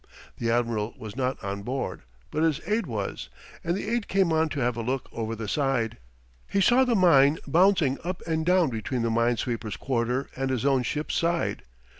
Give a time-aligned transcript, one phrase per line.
[0.39, 2.01] The admiral was not on board,
[2.31, 3.29] but his aide was,
[3.63, 5.97] and the aide came on to have a look over the side.
[6.49, 10.65] He saw the mine bouncing up and down between the mine sweeper's quarter and his
[10.65, 11.61] own ship's side.